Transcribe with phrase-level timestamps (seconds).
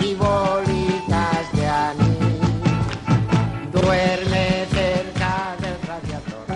[0.00, 2.12] y bolitas de anís.
[3.72, 6.46] Duerme cerca del radiador.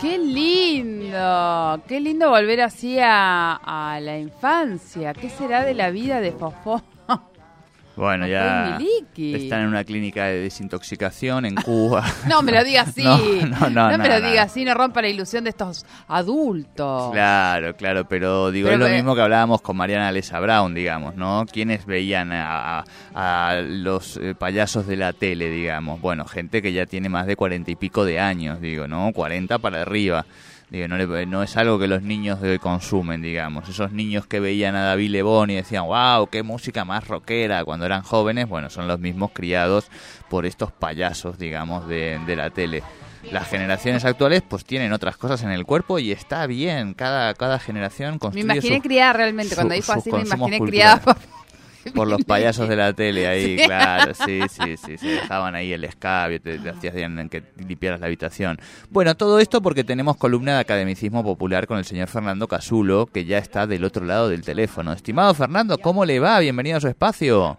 [0.00, 5.14] Qué lindo, qué lindo volver así a, a la infancia.
[5.14, 6.82] ¿Qué será de la vida de Fofó?
[7.96, 8.76] Bueno, ya
[9.16, 12.04] están en una clínica de desintoxicación en Cuba.
[12.28, 13.02] No me lo diga así.
[13.04, 14.26] No, no, no, me lo no.
[14.28, 17.12] diga así, no rompa la ilusión de estos adultos.
[17.12, 21.14] Claro, claro, pero digo, Pero es lo mismo que hablábamos con Mariana Lesa Brown, digamos,
[21.16, 21.44] ¿no?
[21.50, 22.84] ¿Quiénes veían a, a-
[23.50, 26.00] a los eh, payasos de la tele, digamos?
[26.00, 29.12] Bueno, gente que ya tiene más de cuarenta y pico de años, digo, ¿no?
[29.12, 30.26] Cuarenta para arriba.
[30.70, 33.68] Digo, no, le- no es algo que los niños de hoy consumen, digamos.
[33.68, 37.86] Esos niños que veían a David Lebón y decían, wow, qué música más rockera cuando
[37.86, 39.86] eran jóvenes, bueno, son los mismos criados
[40.28, 42.82] por estos payasos, digamos, de, de la tele.
[43.30, 47.58] Las generaciones actuales pues tienen otras cosas en el cuerpo y está bien, cada, cada
[47.58, 49.50] generación Me construye imaginé su- criada realmente.
[49.50, 51.00] su- Cuando dijo así, me imaginé culturales.
[51.02, 51.18] criada.
[51.92, 53.64] Por los payasos de la tele ahí, Sí.
[53.66, 58.00] claro, sí, sí, sí, se dejaban ahí el escabio, te, te hacías en que limpiaras
[58.00, 58.58] la habitación.
[58.90, 63.24] Bueno, todo esto porque tenemos columna de academicismo popular con el señor Fernando Casulo, que
[63.24, 64.92] ya está del otro lado del teléfono.
[64.92, 66.38] Estimado Fernando, ¿cómo le va?
[66.40, 67.58] Bienvenido a su espacio.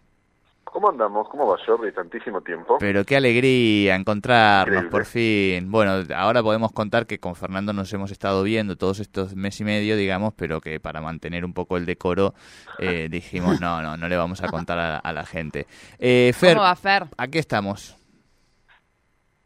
[0.76, 1.30] ¿Cómo andamos?
[1.30, 1.90] ¿Cómo va Jordi?
[1.94, 2.80] Tantísimo tiempo.
[2.81, 4.90] Pero qué alegría encontrarnos Increíble.
[4.92, 5.72] por fin.
[5.72, 9.64] Bueno, ahora podemos contar que con Fernando nos hemos estado viendo todos estos mes y
[9.64, 12.34] medio, digamos, pero que para mantener un poco el decoro
[12.78, 15.66] eh, dijimos no, no, no le vamos a contar a, a la gente.
[15.98, 17.05] Eh, Fer, ¿Cómo va, Fer?
[17.17, 17.95] aquí estamos.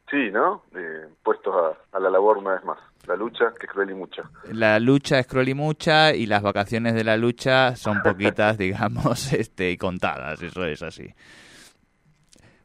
[0.09, 0.63] Sí, ¿no?
[0.75, 2.79] Eh, puestos a, a la labor una vez más.
[3.09, 4.21] La lucha, que es cruel y mucha.
[4.51, 9.33] La lucha es cruel y mucha y las vacaciones de la lucha son poquitas, digamos,
[9.33, 11.13] este, y contadas, eso es así.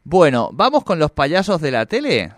[0.02, 2.30] Bueno, vamos con los payasos de la tele.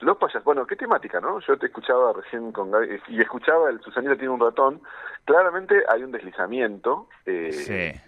[0.00, 1.40] Los payasos, bueno, qué temática, ¿no?
[1.40, 4.80] Yo te escuchaba recién con Gaby, y escuchaba el Susanita tiene un ratón.
[5.24, 7.08] Claramente hay un deslizamiento.
[7.26, 8.00] eh, Sí.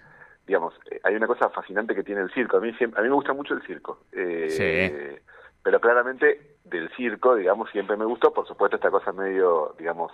[0.47, 2.59] Digamos, eh, hay una cosa fascinante que tiene el circo.
[2.59, 4.05] A mí, siempre, a mí me gusta mucho el circo.
[4.13, 5.19] Eh, Sí.
[5.65, 8.33] Pero claramente del circo, digamos, siempre me gustó.
[8.33, 10.13] Por supuesto, esta cosa medio, digamos,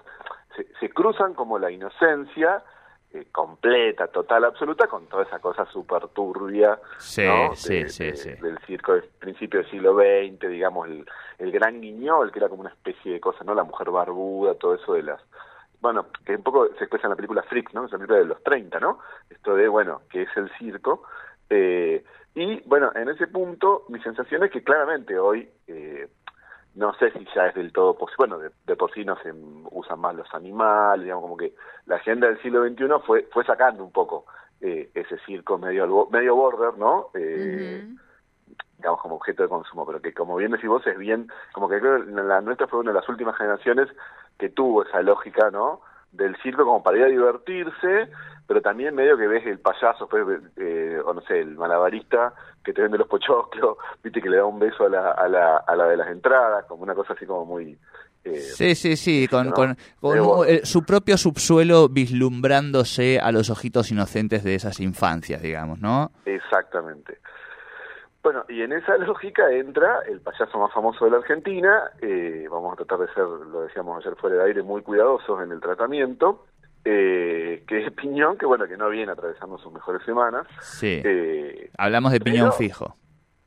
[0.56, 2.62] se, se cruzan como la inocencia
[3.12, 7.54] eh, completa, total, absoluta, con toda esa cosa súper turbia, Sí, ¿no?
[7.54, 8.30] sí, De- sí, de- sí.
[8.34, 11.06] del circo del principio del siglo XX, digamos, el,
[11.38, 13.54] el gran guiñol, que era como una especie de cosa, ¿no?
[13.54, 15.20] La mujer barbuda, todo eso de las...
[15.80, 17.84] Bueno, que un poco se expresa en la película Freak, ¿no?
[17.84, 18.98] Es una película de los 30, ¿no?
[19.30, 21.02] Esto de, bueno, que es el circo.
[21.50, 22.02] Eh,
[22.34, 25.48] y, bueno, en ese punto, mi sensación es que claramente hoy...
[25.68, 26.08] Eh,
[26.76, 29.32] no sé si ya es del todo posible, bueno, de, de por sí no se
[29.70, 31.54] usan más los animales, digamos, como que
[31.86, 34.26] la agenda del siglo XXI fue, fue sacando un poco
[34.60, 37.08] eh, ese circo medio, medio border, ¿no?
[37.14, 37.86] Eh,
[38.76, 41.80] digamos, como objeto de consumo, pero que como bien decís vos es bien, como que
[41.80, 43.88] creo que la nuestra fue una de las últimas generaciones
[44.38, 45.80] que tuvo esa lógica, ¿no?
[46.12, 48.10] Del circo como para ir a divertirse,
[48.46, 50.24] pero también medio que ves el payaso, pues,
[50.56, 52.32] eh, o no sé, el malabarista
[52.64, 55.56] que te vende los pochoclos, viste que le da un beso a la, a la,
[55.58, 57.78] a la de las entradas, como una cosa así como muy...
[58.24, 59.52] eh, Sí, sí, sí, con, ¿no?
[59.54, 65.80] con, un- eh, su propio subsuelo vislumbrándose a los ojitos inocentes de esas infancias, digamos,
[65.80, 66.10] ¿no?
[66.24, 67.18] Exactamente.
[68.22, 71.82] Bueno, y en esa lógica entra el payaso más famoso de la Argentina.
[72.02, 75.52] eh, vamos a tratar de ser, lo decíamos ayer fuera de aire, muy cuidadosos en
[75.52, 76.46] el tratamiento.
[76.88, 80.46] Eh, que es Piñón, que bueno, que no viene atravesando sus mejores semanas.
[80.60, 81.02] Sí.
[81.04, 82.94] Eh, Hablamos de piñón pero- fijo.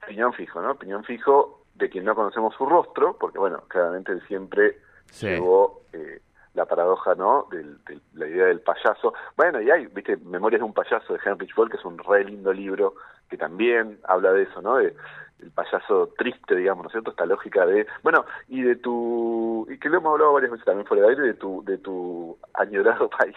[0.05, 0.75] Piñón fijo, ¿no?
[0.77, 4.79] Piñón fijo de quien no conocemos su rostro, porque bueno, claramente él siempre
[5.11, 5.27] Sí.
[5.27, 6.19] llevó eh,
[6.59, 7.47] la paradoja, ¿no?
[7.51, 9.13] Del, del- la idea del payaso.
[9.35, 12.23] Bueno, y hay, viste, Memorias de un payaso de Heinrich Böll, que es un re
[12.25, 12.95] lindo libro
[13.29, 14.77] que también habla de eso, ¿no?
[14.77, 14.95] De,
[15.41, 17.11] el payaso triste, digamos, ¿no es cierto?
[17.11, 20.85] Esta lógica de, bueno, y de tu, y que lo hemos hablado varias veces también
[20.85, 23.35] fuera de aire, de tu, de tu añorado país,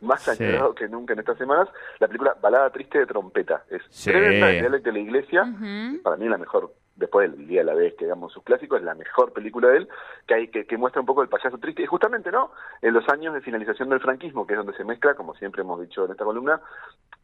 [0.00, 0.42] más Sí.
[0.42, 3.64] añorado que nunca en estas semanas, la película Balada Triste de Trompeta.
[3.68, 4.10] Es Sí.
[4.10, 6.02] tremenda, de dialecto de la iglesia, Ujú.
[6.02, 8.84] para mí la mejor, después del Día de la Vez, que digamos sus clásicos, es
[8.84, 9.88] la mejor película de él,
[10.26, 12.52] que, hay, que, que muestra un poco el payaso triste, y justamente, ¿no?
[12.80, 15.80] En los años de finalización del franquismo, que es donde se mezcla, como siempre hemos
[15.80, 16.60] dicho en esta columna,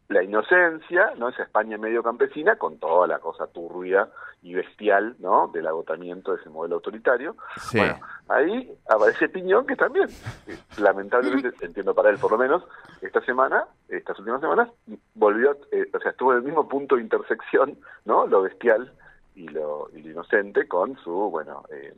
[0.08, 1.28] la inocencia, ¿no?
[1.28, 4.08] Esa España medio campesina, con toda la cosa turbia
[4.42, 5.48] y bestial, ¿no?
[5.48, 7.36] Del agotamiento de ese modelo autoritario.
[7.60, 7.78] Sí.
[7.78, 10.08] Bueno, ahí aparece Piñón, que también,
[10.46, 12.64] eh, lamentablemente, entiendo para él por lo menos,
[13.02, 14.70] esta semana, estas últimas semanas,
[15.14, 18.26] volvió, eh, o sea, estuvo en el mismo punto de intersección, ¿no?
[18.26, 18.90] Lo bestial
[19.38, 21.94] y lo, y lo inocente con su, bueno, eh,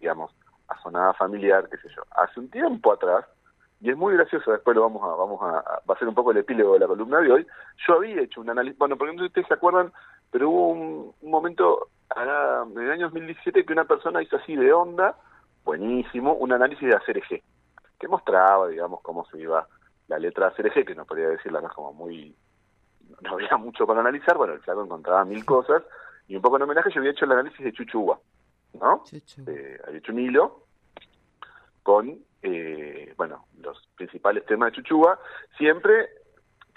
[0.00, 0.34] digamos,
[0.66, 2.02] azonada familiar, qué sé yo.
[2.10, 3.24] Hace un tiempo atrás,
[3.80, 6.16] y es muy gracioso, después lo vamos a, vamos a, a- va a ser un
[6.16, 7.46] poco el epílogo de la columna de hoy,
[7.86, 9.92] yo había hecho un análisis, bueno, porque no sé si ustedes se acuerdan,
[10.32, 14.72] pero hubo un, momento, hará- en el año 2017, que una persona hizo así de
[14.72, 15.16] onda,
[15.64, 17.40] buenísimo, un análisis de ACRG,
[18.00, 19.64] que mostraba, digamos, cómo se iba
[20.08, 22.34] la letra ACRG, que no podría decirla, no como muy,
[23.20, 25.84] no había mucho para analizar, bueno, el flaco encontraba mil cosas,
[26.28, 28.18] y un poco en homenaje yo había hecho el análisis de Chuchuba,
[28.74, 29.02] ¿no?
[29.04, 29.42] Chuchu.
[29.50, 30.64] eh, había hecho un hilo
[31.82, 35.18] con, eh, bueno, los principales temas de Chuchuba,
[35.56, 36.08] siempre,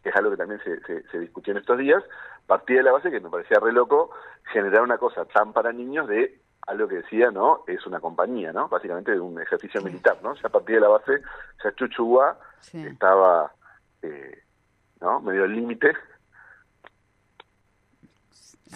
[0.01, 2.03] que es algo que también se, se, se discutió en estos días,
[2.47, 4.11] partía de la base que me parecía re loco
[4.53, 7.63] generar una cosa tan para niños de algo que decía, ¿no?
[7.67, 8.67] Es una compañía, ¿no?
[8.69, 10.35] Básicamente de un ejercicio militar, ¿no?
[10.35, 11.21] Ya partía de la base,
[11.63, 12.85] ya Chuchuba Sí.
[12.85, 13.51] estaba,
[14.03, 14.43] eh,
[15.01, 15.19] ¿no?
[15.21, 15.93] Medio al límite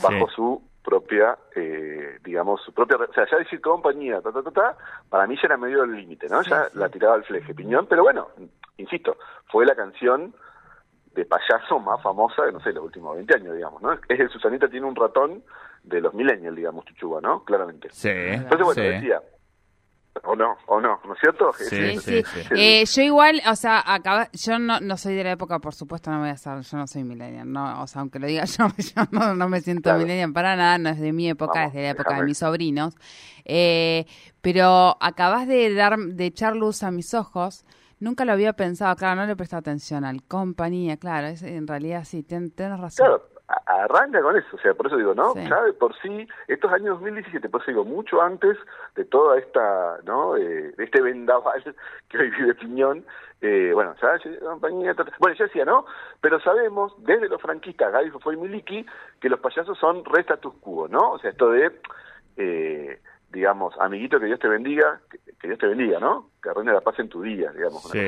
[0.01, 4.51] bajo su propia, eh, digamos, su propia, o sea, ya decir compañía, ta, ta, ta,
[4.51, 4.77] ta,
[5.09, 6.43] para mí ya era medio el límite, ¿no?
[6.43, 6.77] Sí, ya sí.
[6.77, 8.27] la tiraba al fleje, piñón, pero bueno,
[8.77, 10.33] insisto, fue la canción
[11.15, 13.93] de payaso más famosa de, no sé, los últimos 20 años, digamos, ¿no?
[13.93, 15.43] Es el Susanita tiene un ratón
[15.83, 17.43] de los millennials, digamos, Chuchuba, ¿no?
[17.43, 17.89] Claramente.
[17.91, 19.21] Sí, Entonces, bueno, decía,
[20.23, 21.51] o no, o no, ¿no es cierto?
[21.53, 22.23] Sí, Sí, sí, sí.
[22.23, 22.47] sí.
[22.55, 26.09] Eh, yo igual, o sea, acaba, yo no, no soy de la época, por supuesto,
[26.11, 28.67] no voy a ser, yo no soy millennial, no, o sea, aunque lo diga yo,
[28.77, 29.99] yo no, no me siento Claro.
[29.99, 32.37] millennial para nada, no es de mi época, Vamos, es de la época de mis
[32.37, 32.95] sobrinos.
[33.43, 34.05] Eh,
[34.41, 37.65] pero acabas de dar, de echar luz a mis ojos.
[37.99, 41.65] Nunca lo había pensado, claro, no le he prestado atención al compañía, claro, es, en
[41.67, 43.05] realidad sí, ten- tienes razón.
[43.07, 45.33] Claro, arranca con eso, o sea, por eso digo, ¿no?
[45.33, 45.47] Sí.
[45.49, 48.57] Ya de por sí, estos años 2017, por eso digo, mucho antes
[48.95, 50.35] de toda esta, ¿no?
[50.37, 51.61] Eh, de este vendaval
[52.09, 53.05] que hoy vive Piñón,
[53.41, 55.85] eh, bueno, ya, compañía, bueno, ya decía, ¿no?
[56.21, 58.85] Pero sabemos, desde los franquistas, Gaby y Miliki,
[59.19, 61.11] que los payasos son re status quo, ¿no?
[61.11, 61.71] O sea, esto de,
[62.37, 62.99] eh,
[63.31, 66.29] digamos, amiguito, que Dios te bendiga, que, que Dios te bendiga, ¿no?
[66.41, 67.99] Que reine la paz en tu día, digamos, Sí.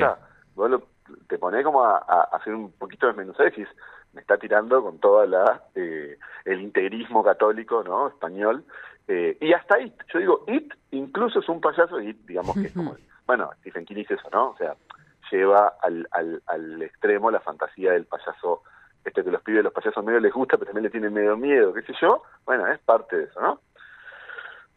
[0.54, 0.82] vos lo-
[1.28, 3.12] te ponés como a, a hacer un poquito de
[3.44, 3.68] decís,
[4.12, 8.64] me está tirando con toda la eh, el integrismo católico no español.
[9.06, 12.72] Eh, y hasta It yo digo It incluso es un payaso y digamos que es
[12.74, 12.94] como
[13.26, 14.74] bueno Stephen King dice eso no o sea
[15.30, 18.62] lleva al, al, al extremo la fantasía del payaso
[19.04, 21.72] este que los pibes los payasos medio les gusta pero también le tienen medio miedo
[21.72, 22.22] qué sé yo.
[22.44, 23.60] Bueno es parte de eso no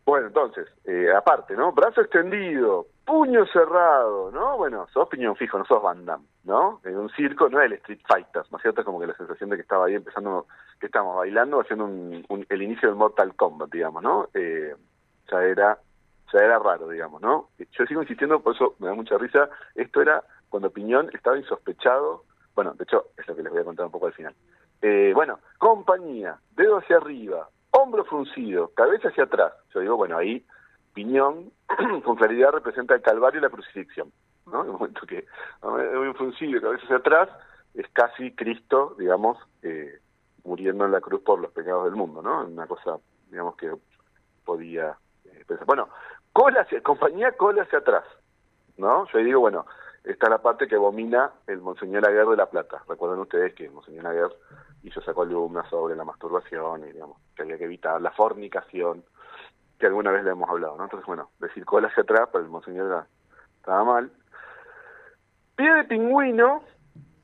[0.06, 1.72] bueno, entonces, eh, aparte, ¿no?
[1.72, 4.56] Brazo extendido, puño cerrado, ¿no?
[4.56, 6.06] Bueno, sos piñón fijo, no sos Van
[6.46, 6.80] ¿no?
[6.86, 8.86] En un circo no es el Street Fighter, ¿no es cierto?
[8.86, 10.48] Como que la sensación de que estaba ahí empezando,
[10.80, 14.30] que estábamos bailando, haciendo un- el inicio del Mortal Kombat, digamos, ¿no?
[14.34, 14.74] Eh,
[15.30, 15.78] ya era
[16.32, 17.50] ya era raro, digamos, ¿no?
[17.74, 22.24] Yo sigo insistiendo, por eso me da mucha risa, esto era cuando Piñón estaba insospechado,
[22.56, 24.34] bueno, de hecho, es lo que les voy a contar un poco al final.
[24.82, 29.52] Eh, bueno, compañía, dedo hacia arriba, hombro fruncido, cabeza hacia atrás.
[29.74, 30.46] Yo digo, bueno, ahí
[30.94, 31.52] Piñón
[32.04, 34.12] con claridad representa el calvario y la crucifixión,
[34.46, 34.62] ¿no?
[34.62, 35.26] En el momento que
[35.62, 37.30] hombro fruncido, cabeza hacia atrás,
[37.74, 40.00] es casi Cristo, digamos, eh,
[40.44, 42.46] muriendo en la cruz por los pecados del mundo, ¿no?
[42.46, 42.98] Una cosa,
[43.30, 43.72] digamos, que
[44.44, 45.66] podía eh, pensar.
[45.66, 45.90] Bueno,
[46.34, 48.04] cola hacia, compañía cola hacia atrás,
[48.78, 49.08] ¿no?
[49.08, 49.66] Yo digo, bueno,
[50.04, 52.84] esta es la parte que abomina el Monseñor Aguer de La Plata.
[52.88, 54.32] Recuerden ustedes que el Monseñor Aguer
[54.84, 59.04] hizo esa columna sobre la masturbación y, digamos, que había que evitar la fornicación,
[59.82, 60.84] que alguna vez le hemos hablado, ¿no?
[60.86, 63.08] Entonces, bueno, decir cola hacia atrás, para el Monseñor era-
[63.58, 64.10] estaba mal.
[65.56, 66.64] Pie de pingüino,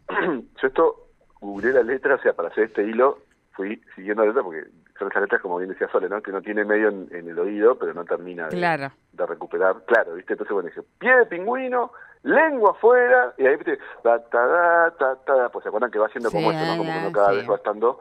[0.09, 1.07] yo esto,
[1.39, 3.19] googleé la letra, o sea, para hacer este hilo,
[3.53, 4.65] fui siguiendo la letra, porque
[4.99, 6.21] son esas letras, como bien decía Sole, ¿no?
[6.21, 8.91] Que uno tiene medio en, en el oído, pero no termina de, Claro.
[9.13, 9.83] de recuperar.
[9.85, 10.33] Claro, ¿viste?
[10.33, 11.91] Entonces, bueno, dije, pie de pingüino,
[12.23, 13.77] lengua afuera, y ahí, ¿viste?
[14.03, 16.77] Ta, ta, da, ta, ta, pues se acuerdan que va haciendo como esto, ¿no?
[16.77, 17.11] Como que sí.
[17.13, 17.99] cada vez va estando,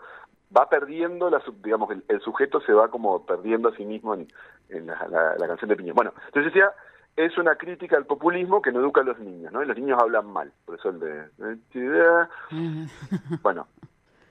[0.55, 4.29] va perdiendo, la, digamos, el, el sujeto se va como perdiendo a sí mismo en,
[4.69, 5.95] en la, la- la canción de Piñón.
[5.97, 6.73] Bueno, entonces decía,
[7.17, 9.63] es una crítica al populismo que no educa a los niños, ¿no?
[9.63, 12.27] Y los niños hablan mal, por eso el de...
[13.43, 13.67] Bueno,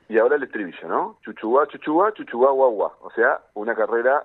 [0.07, 1.17] y ahora el estribillo, ¿no?
[1.23, 2.95] Chuchuá, chuchuá, chuchuá, guagua.
[3.01, 4.23] O sea, una carrera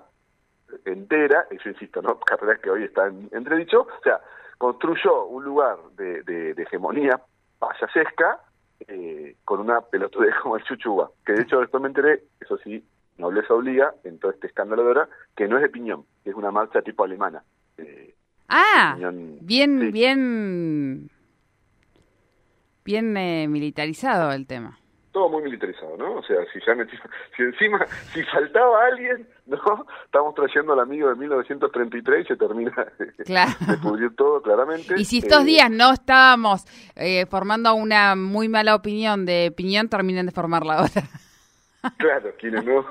[0.85, 2.19] entera, y yo insisto, ¿no?
[2.25, 3.81] Carreras que hoy están entredicho.
[3.81, 4.21] O sea,
[4.57, 7.19] construyó un lugar de, de- de hegemonía
[7.59, 8.39] payasesca
[8.87, 11.09] eh, con una pelotudez como el chuchuá.
[11.25, 12.83] Que de hecho después me enteré, eso sí,
[13.17, 16.35] nobleza obliga, en todo este escándalo de ahora, que no es de piñón, que es
[16.35, 17.43] una marcha tipo alemana.
[17.77, 18.15] Eh,
[18.53, 19.91] Ah, Piñón- bien, sí.
[19.91, 21.09] bien,
[22.83, 24.77] bien eh, militarizado el tema.
[25.13, 26.15] todo muy militarizado, ¿no?
[26.15, 29.85] O sea, si ya me, si encima, si faltaba alguien, ¿no?
[30.05, 32.73] Estamos trayendo al amigo de 1933 y se termina
[33.25, 33.51] Claro.
[33.67, 34.95] de pudrir todo claramente.
[34.97, 36.65] Y si estos Eh, días no estábamos
[36.95, 41.03] eh, formando una muy mala opinión de Piñón, terminen de formar la otra.
[41.97, 42.85] Claro, quienes no.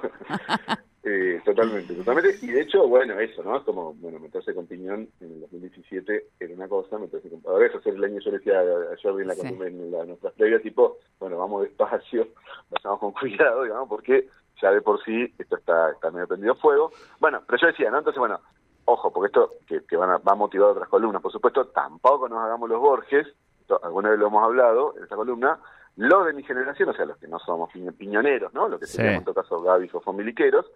[1.05, 2.37] Eh, totalmente, totalmente.
[2.43, 3.65] Y de hecho, bueno, eso, ¿no?
[3.65, 7.41] Como, bueno, meterse con Piñón en el 2017 era una cosa, meterse con.
[7.47, 9.47] Ahora, eso es el año, yo decía a Jordi en, la, Sí.
[9.47, 12.29] en la, nuestras previas, tipo, bueno, vamos despacio,
[12.69, 14.27] vayamos con cuidado, digamos, porque
[14.61, 16.93] ya de por sí esto está, está medio prendido fuego.
[17.19, 17.99] Bueno, pero yo decía, ¿no?
[17.99, 18.41] Entonces, bueno,
[18.85, 22.29] ojo, porque esto que, que van a, va a motivar otras columnas, por supuesto, tampoco
[22.29, 23.27] nos hagamos los Borges,
[23.61, 25.59] esto alguna vez lo hemos hablado en esta columna,
[25.97, 28.69] lo de mi generación, o sea, los que no somos piño- piñoneros, ¿no?
[28.69, 29.03] Lo que Sí.
[29.03, 30.67] en todo caso Gavis o Fomiliqueros,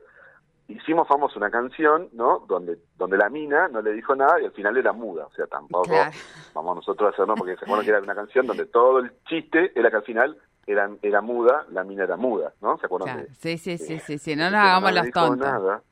[0.68, 2.44] hicimos famosa una canción, ¿no?
[2.48, 5.46] Donde donde la mina no le dijo nada y al final era muda, o sea,
[5.46, 6.12] tampoco Claro.
[6.54, 9.72] vamos nosotros a hacerlo porque se acuerdan que era una canción donde todo el chiste
[9.74, 12.78] era que al final era, era muda, la mina era muda, ¿no?
[12.78, 13.14] ¿Se acuerdan?
[13.14, 13.28] Claro.
[13.28, 14.34] de- Sí, sí, sí, sí, sí.
[14.36, 15.46] No nos hagamos le los dijo tontos.
[15.46, 15.82] nada?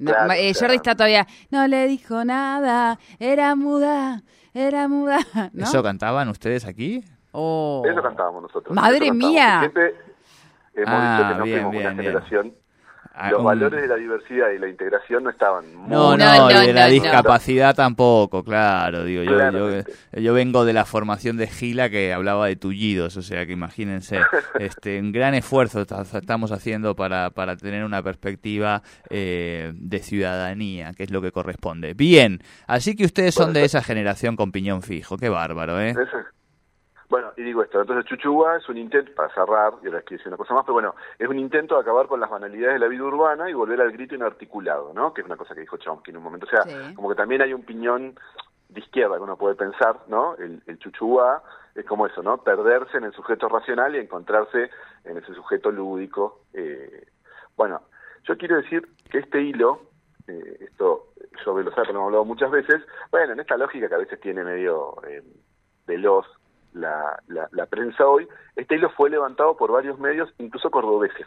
[0.00, 0.58] No, Claro, eh, claro.
[0.60, 1.26] Jordi está todavía.
[1.50, 2.98] No le dijo nada.
[3.18, 4.22] Era muda.
[4.54, 5.18] Era muda.
[5.52, 5.64] ¿No?
[5.64, 7.02] ¿Eso cantaban ustedes aquí?
[7.32, 7.82] Oh.
[7.84, 8.74] Eso cantábamos nosotros.
[8.76, 9.32] Madre eso cantábamos.
[9.32, 9.58] mía.
[9.60, 9.94] Siempre
[10.74, 11.96] hemos Ah, dicho que no bien, fuimos bien, una bien.
[12.12, 12.54] generación.
[13.20, 16.24] Ah, Los un- valores de la diversidad y la integración no estaban muy No, no,
[16.24, 16.92] No, y no, de la no, no.
[16.92, 19.02] discapacidad tampoco, claro.
[19.04, 19.82] Digo, yo,
[20.20, 24.20] yo, vengo de la formación de Gila que hablaba de tullidos, o sea que imagínense,
[24.60, 30.92] este, un gran esfuerzo ta- estamos haciendo para, para tener una perspectiva eh, de ciudadanía,
[30.92, 31.94] que es lo que corresponde.
[31.94, 35.94] Bien, así que ustedes son de esa generación con piñón fijo, qué bárbaro, ¿eh?
[37.08, 40.28] Bueno, y digo esto, entonces Chuchuá es un intento, para cerrar, y ahora quiero decir
[40.28, 42.86] una cosa más, pero bueno, es un intento de acabar con las banalidades de la
[42.88, 45.14] vida urbana y volver al grito inarticulado, ¿no?
[45.14, 46.44] Que es una cosa que dijo Chomsky en un momento.
[46.46, 46.94] O sea, Sí.
[46.94, 48.14] como que también hay un piñón
[48.68, 50.36] de izquierda que uno puede pensar, ¿no?
[50.36, 51.42] El, el Chuchuá
[51.74, 52.42] es como eso, ¿no?
[52.42, 54.70] Perderse en el sujeto racional y encontrarse
[55.04, 56.42] en ese sujeto lúdico.
[56.52, 57.06] eh.
[57.56, 57.80] Bueno,
[58.24, 59.80] yo quiero decir que este hilo,
[60.26, 61.06] eh, esto
[61.44, 64.44] yo lo lo hemos hablado muchas veces, bueno, en esta lógica que a veces tiene
[64.44, 65.22] medio eh,
[65.86, 66.26] veloz
[66.78, 71.26] la, la, la prensa hoy, este hilo fue levantado por varios medios, incluso cordobeses,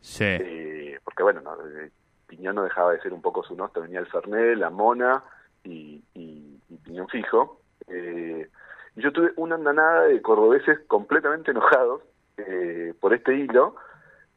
[0.00, 0.24] Sí.
[0.24, 1.90] eh, porque bueno, no, eh,
[2.26, 5.22] Piñón no dejaba de ser un poco su nostro, venía el Fernet, la Mona
[5.62, 8.48] y, y- y Piñón Fijo, eh,
[8.96, 12.02] y yo tuve una andanada de cordobeses completamente enojados
[12.36, 13.76] eh, por este hilo,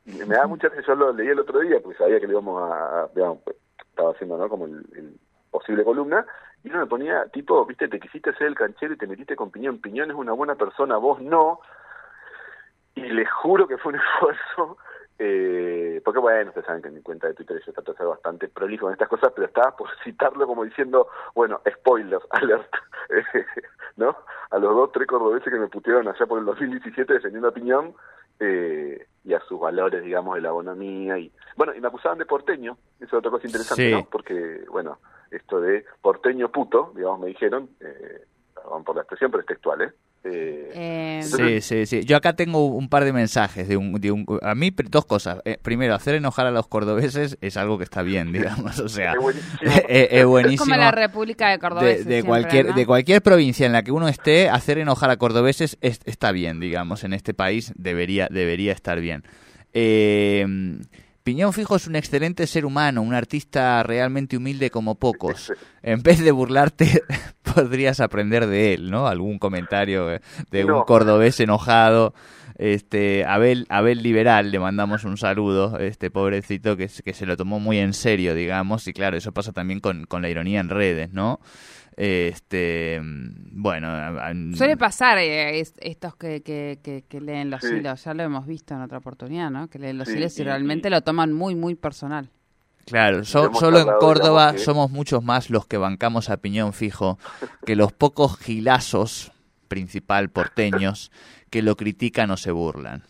[0.05, 2.33] y me da mucha risa, yo lo leí el otro día, porque sabía que le
[2.33, 3.57] íbamos a, digamos, pues,
[3.89, 4.47] estaba haciendo, ¿no?
[4.47, 5.19] Como el, el
[5.57, 6.25] posible columna,
[6.63, 9.51] y uno me ponía, tipo, viste, te quisiste hacer el canchero y te metiste con
[9.51, 11.59] Piñón, Piñón es una buena persona, vos no,
[12.95, 14.77] y les juro que fue un esfuerzo,
[15.19, 18.07] eh, porque bueno, ustedes saben que en mi cuenta de Twitter yo trato de ser
[18.07, 22.71] bastante prolijo en estas cosas, pero estaba por citarlo como diciendo, bueno, spoilers, alert,
[23.97, 24.15] ¿no?
[24.51, 27.95] A los dos, tres cordobeses que me putearon allá por el 2017 defendiendo a Piñón,
[28.39, 32.25] eh, y a sus valores, digamos, de la bonomía, y bueno, y me acusaban de
[32.25, 33.91] porteño, eso es otra cosa interesante, Sí.
[33.91, 34.07] ¿no?
[34.09, 34.99] Porque, bueno,
[35.31, 38.21] esto de porteño puto, digamos, me dijeron, eh,
[38.53, 39.89] perdón por la expresión, pero es textual, ¿eh?
[40.23, 42.05] Eh, Eh, Sí, sí, sí.
[42.05, 45.41] Yo acá tengo un par de mensajes de un, de un a mí dos cosas.
[45.45, 49.13] Eh, primero, hacer enojar a los cordobeses es algo que está bien, digamos, o sea,
[49.13, 49.55] Es buenísimo.
[49.61, 50.65] es, es es buenísimo.
[50.65, 51.83] como la República de Córdoba.
[51.83, 55.77] de, de cualquier de cualquier provincia en la que uno esté, hacer enojar a cordobeses
[55.81, 59.23] es- está bien, digamos, en este país debería debería estar bien.
[59.73, 60.45] Eh,
[61.27, 65.51] Piñón Fijo es un excelente ser humano, un artista realmente humilde como pocos.
[65.83, 67.03] En vez de burlarte,
[67.53, 69.07] podrías aprender de él, ¿no?
[69.07, 70.07] Algún comentario
[70.51, 70.85] de un No.
[70.85, 72.13] cordobés enojado.
[72.57, 77.35] Este, Abel, Abel Liberal, le mandamos un saludo, este pobrecito que, se- que se lo
[77.35, 80.69] tomó muy en serio, digamos, y claro, eso pasa también con, con la ironía en
[80.69, 81.41] redes, ¿no?
[81.97, 87.61] Este, bueno, a- a- Suele pasar eh, es- estos que, que, que, que leen los
[87.61, 87.75] Sí.
[87.75, 89.67] hilos, ya lo hemos visto en otra oportunidad, ¿no?
[89.67, 92.29] Que leen los Sí, hilos y y- realmente y- lo toman muy, muy personal.
[92.85, 97.17] Claro, so- solo en Córdoba que- somos muchos más los que bancamos a Piñón Fijo
[97.65, 99.31] que los pocos gilazos,
[99.67, 101.11] principal porteños,
[101.49, 103.03] que lo critican o se burlan.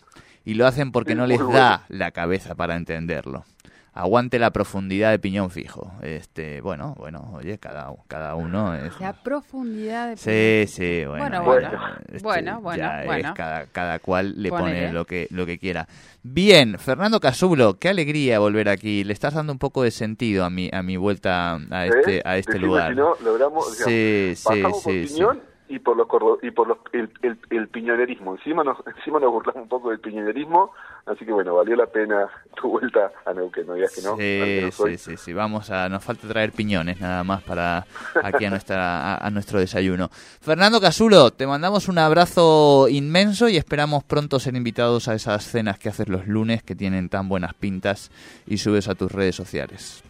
[0.46, 3.44] Y lo hacen porque Sí, no les da la cabeza para entenderlo.
[3.98, 5.92] Aguante la profundidad de Piñón Fijo.
[6.04, 9.00] Este, bueno, bueno, oye, cada, cada uno es...
[9.00, 10.18] La profundidad de...
[10.18, 11.24] Sí, sí, bueno.
[11.24, 11.96] Bueno, ya, bueno.
[12.08, 13.34] este, Bueno, bueno, ya es bueno.
[13.36, 15.88] cada, cada cual le pone lo que, lo que quiera.
[16.22, 19.04] Bien, Fernando Casulo, qué alegría volver aquí.
[19.04, 22.22] Le estás dando un poco de sentido a mi, a mi vuelta a este, ¿Eh?
[22.24, 22.92] a este Decime lugar.
[22.92, 25.24] Si no, logramos, Sí, sí, sí.
[25.70, 26.08] Y por los
[26.42, 28.36] y por los, el, el, el piñonerismo.
[28.36, 30.72] Encima nos, encima nos burlamos un poco del piñonerismo,
[31.06, 34.16] así que bueno, valió la pena tu vuelta a Neuquén, no digas que no.
[34.72, 37.86] Sí, sí, sí, vamos a, nos falta traer piñones nada más para
[38.24, 40.10] aquí a nuestra a, a nuestro desayuno.
[40.12, 45.78] Fernando Casulo, te mandamos un abrazo inmenso y esperamos pronto ser invitados a esas cenas
[45.80, 48.10] que haces los lunes que tienen tan buenas pintas
[48.46, 50.04] y subes a tus redes sociales.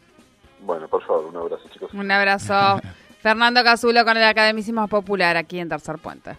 [0.62, 1.94] Bueno, por favor, un abrazo, chicos.
[1.94, 2.80] Un abrazo.
[3.27, 6.38] Fernando Casulo con el Academicismo Popular aquí en Tercer Puente.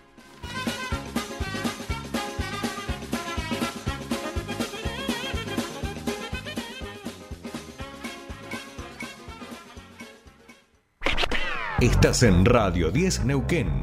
[11.79, 13.83] Estás en Radio 10 Neuquén.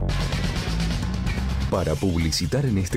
[1.70, 2.94] Para publicitar en este